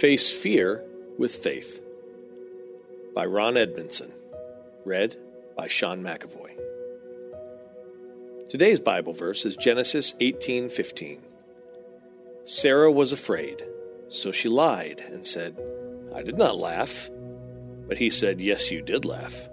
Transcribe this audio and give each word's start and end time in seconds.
Face 0.00 0.32
Fear 0.32 0.82
with 1.18 1.34
Faith 1.34 1.78
by 3.14 3.26
Ron 3.26 3.58
Edmondson. 3.58 4.10
Read 4.86 5.14
by 5.58 5.66
Sean 5.66 6.02
McAvoy. 6.02 6.52
Today's 8.48 8.80
Bible 8.80 9.12
verse 9.12 9.44
is 9.44 9.56
Genesis 9.56 10.14
18:15. 10.18 11.18
Sarah 12.44 12.90
was 12.90 13.12
afraid, 13.12 13.62
so 14.08 14.32
she 14.32 14.48
lied 14.48 15.04
and 15.12 15.26
said, 15.26 15.54
"I 16.14 16.22
did 16.22 16.38
not 16.38 16.56
laugh." 16.56 17.10
But 17.86 17.98
he 17.98 18.08
said, 18.08 18.40
"Yes, 18.40 18.70
you 18.70 18.80
did 18.80 19.04
laugh." 19.04 19.50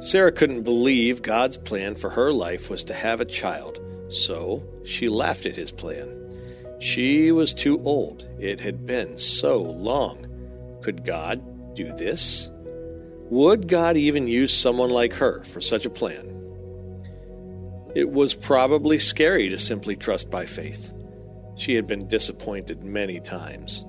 Sarah 0.00 0.32
couldn't 0.32 0.62
believe 0.62 1.20
God's 1.20 1.58
plan 1.58 1.96
for 1.96 2.08
her 2.08 2.32
life 2.32 2.70
was 2.70 2.82
to 2.84 2.94
have 2.94 3.20
a 3.20 3.26
child, 3.26 3.78
so 4.08 4.62
she 4.84 5.10
laughed 5.10 5.44
at 5.44 5.56
his 5.56 5.70
plan. 5.70 6.21
She 6.82 7.30
was 7.30 7.54
too 7.54 7.80
old. 7.84 8.26
It 8.40 8.58
had 8.58 8.84
been 8.84 9.16
so 9.16 9.62
long. 9.62 10.26
Could 10.82 11.04
God 11.04 11.74
do 11.76 11.92
this? 11.92 12.50
Would 13.30 13.68
God 13.68 13.96
even 13.96 14.26
use 14.26 14.52
someone 14.52 14.90
like 14.90 15.12
her 15.12 15.44
for 15.44 15.60
such 15.60 15.86
a 15.86 15.90
plan? 15.90 16.26
It 17.94 18.10
was 18.10 18.34
probably 18.34 18.98
scary 18.98 19.48
to 19.50 19.58
simply 19.58 19.94
trust 19.94 20.28
by 20.28 20.44
faith. 20.44 20.92
She 21.54 21.76
had 21.76 21.86
been 21.86 22.08
disappointed 22.08 22.82
many 22.82 23.20
times. 23.20 23.84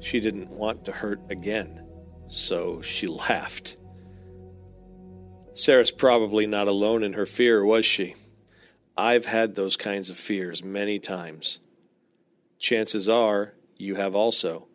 She 0.00 0.18
didn't 0.18 0.48
want 0.48 0.86
to 0.86 0.92
hurt 0.92 1.20
again, 1.28 1.84
so 2.26 2.80
she 2.80 3.06
laughed. 3.28 3.76
Sarah's 5.52 5.90
probably 5.90 6.46
not 6.46 6.68
alone 6.68 7.02
in 7.02 7.12
her 7.12 7.26
fear, 7.26 7.62
was 7.62 7.84
she? 7.84 8.14
I've 8.96 9.26
had 9.26 9.54
those 9.56 9.76
kinds 9.76 10.08
of 10.08 10.16
fears 10.16 10.64
many 10.64 10.98
times. 10.98 11.60
Chances 12.60 13.08
are 13.08 13.54
you 13.78 13.94
have 13.94 14.14
also. 14.14 14.68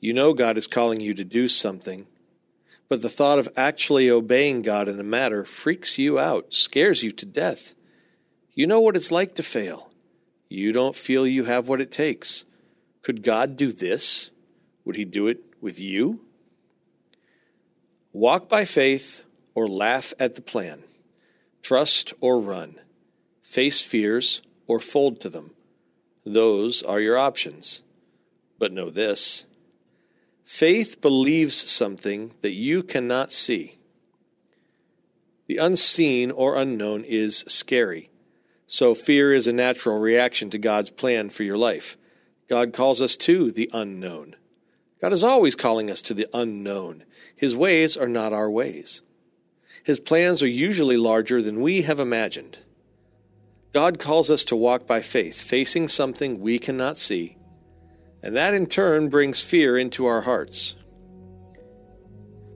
You 0.00 0.12
know 0.12 0.34
God 0.34 0.58
is 0.58 0.66
calling 0.66 1.00
you 1.00 1.14
to 1.14 1.22
do 1.22 1.46
something, 1.48 2.08
but 2.88 3.02
the 3.02 3.08
thought 3.08 3.38
of 3.38 3.48
actually 3.56 4.10
obeying 4.10 4.62
God 4.62 4.88
in 4.88 4.98
a 4.98 5.04
matter 5.04 5.44
freaks 5.44 5.96
you 5.96 6.18
out, 6.18 6.52
scares 6.52 7.04
you 7.04 7.12
to 7.12 7.24
death. 7.24 7.72
You 8.52 8.66
know 8.66 8.80
what 8.80 8.96
it's 8.96 9.12
like 9.12 9.36
to 9.36 9.44
fail. 9.44 9.92
You 10.48 10.72
don't 10.72 10.96
feel 10.96 11.24
you 11.24 11.44
have 11.44 11.68
what 11.68 11.80
it 11.80 11.92
takes. 11.92 12.44
Could 13.02 13.22
God 13.22 13.56
do 13.56 13.72
this? 13.72 14.30
Would 14.84 14.96
He 14.96 15.04
do 15.04 15.28
it 15.28 15.38
with 15.60 15.78
you? 15.78 16.20
Walk 18.12 18.48
by 18.48 18.64
faith 18.64 19.22
or 19.54 19.68
laugh 19.68 20.12
at 20.18 20.34
the 20.34 20.42
plan. 20.42 20.82
Trust 21.62 22.12
or 22.20 22.40
run. 22.40 22.80
Face 23.44 23.80
fears 23.80 24.42
or 24.66 24.80
fold 24.80 25.20
to 25.20 25.30
them. 25.30 25.52
Those 26.24 26.82
are 26.82 27.00
your 27.00 27.18
options. 27.18 27.82
But 28.58 28.72
know 28.72 28.90
this 28.90 29.44
faith 30.44 31.00
believes 31.00 31.56
something 31.70 32.32
that 32.42 32.52
you 32.52 32.82
cannot 32.82 33.32
see. 33.32 33.78
The 35.46 35.56
unseen 35.56 36.30
or 36.30 36.56
unknown 36.56 37.04
is 37.04 37.44
scary, 37.48 38.10
so 38.66 38.94
fear 38.94 39.32
is 39.32 39.46
a 39.46 39.52
natural 39.52 39.98
reaction 39.98 40.50
to 40.50 40.58
God's 40.58 40.90
plan 40.90 41.30
for 41.30 41.42
your 41.42 41.58
life. 41.58 41.96
God 42.48 42.72
calls 42.72 43.02
us 43.02 43.16
to 43.18 43.50
the 43.50 43.70
unknown. 43.72 44.36
God 45.00 45.12
is 45.12 45.24
always 45.24 45.56
calling 45.56 45.90
us 45.90 46.00
to 46.02 46.14
the 46.14 46.28
unknown. 46.32 47.04
His 47.34 47.56
ways 47.56 47.96
are 47.96 48.08
not 48.08 48.32
our 48.32 48.50
ways. 48.50 49.02
His 49.82 49.98
plans 49.98 50.42
are 50.42 50.48
usually 50.48 50.96
larger 50.96 51.42
than 51.42 51.60
we 51.60 51.82
have 51.82 51.98
imagined. 51.98 52.58
God 53.72 53.98
calls 53.98 54.30
us 54.30 54.44
to 54.46 54.56
walk 54.56 54.86
by 54.86 55.00
faith, 55.00 55.40
facing 55.40 55.88
something 55.88 56.40
we 56.40 56.58
cannot 56.58 56.98
see, 56.98 57.36
and 58.22 58.36
that 58.36 58.54
in 58.54 58.66
turn 58.66 59.08
brings 59.08 59.40
fear 59.40 59.78
into 59.78 60.06
our 60.06 60.22
hearts. 60.22 60.74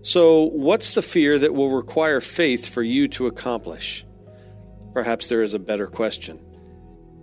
So, 0.02 0.44
what's 0.44 0.92
the 0.92 1.02
fear 1.02 1.38
that 1.38 1.54
will 1.54 1.70
require 1.70 2.20
faith 2.20 2.68
for 2.68 2.82
you 2.82 3.08
to 3.08 3.26
accomplish? 3.26 4.04
Perhaps 4.92 5.26
there 5.26 5.42
is 5.42 5.54
a 5.54 5.58
better 5.58 5.86
question. 5.86 6.38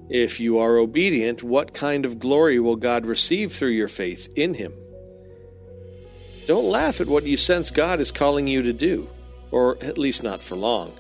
If 0.09 0.39
you 0.39 0.59
are 0.59 0.77
obedient, 0.77 1.43
what 1.43 1.73
kind 1.73 2.05
of 2.05 2.19
glory 2.19 2.59
will 2.59 2.75
God 2.75 3.05
receive 3.05 3.53
through 3.53 3.69
your 3.69 3.87
faith 3.87 4.27
in 4.35 4.53
Him? 4.53 4.73
Don't 6.45 6.65
laugh 6.65 6.99
at 6.99 7.07
what 7.07 7.23
you 7.23 7.37
sense 7.37 7.71
God 7.71 8.01
is 8.01 8.11
calling 8.11 8.47
you 8.47 8.63
to 8.63 8.73
do 8.73 9.07
or 9.53 9.77
at 9.81 9.99
least 9.99 10.23
not 10.23 10.41
for 10.41 10.55
long. 10.55 10.91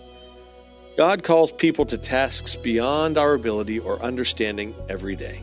God 0.95 1.23
calls 1.23 1.51
people 1.51 1.87
to 1.87 1.97
tasks 1.97 2.55
beyond 2.55 3.17
our 3.17 3.33
ability 3.33 3.79
or 3.79 3.99
understanding 4.03 4.75
every 4.87 5.15
day. 5.15 5.41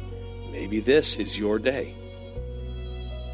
Maybe 0.53 0.78
this 0.78 1.16
is 1.16 1.37
your 1.37 1.59
day. 1.59 1.93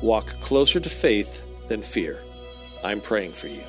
Walk 0.01 0.29
closer 0.41 0.81
to 0.81 0.89
faith 0.89 1.43
than 1.69 1.83
fear. 1.83 2.19
I'm 2.83 3.03
praying 3.03 3.35
for 3.35 3.49
you. 3.49 3.61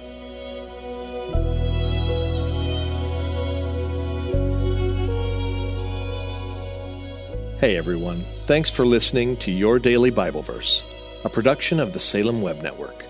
Hey 7.59 7.75
everyone, 7.75 8.23
thanks 8.45 8.69
for 8.69 8.85
listening 8.85 9.35
to 9.37 9.51
Your 9.51 9.77
Daily 9.77 10.11
Bible 10.11 10.43
Verse, 10.43 10.83
a 11.25 11.29
production 11.29 11.81
of 11.81 11.91
the 11.91 11.99
Salem 11.99 12.41
Web 12.41 12.61
Network. 12.61 13.03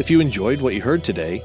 If 0.00 0.10
you 0.10 0.20
enjoyed 0.20 0.62
what 0.62 0.74
you 0.74 0.80
heard 0.80 1.04
today, 1.04 1.44